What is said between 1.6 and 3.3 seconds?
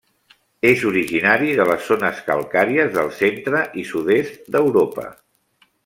les zones calcàries del